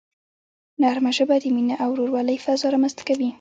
[0.81, 3.29] نرمه ژبه د مینې او ورورولۍ فضا رامنځته کوي.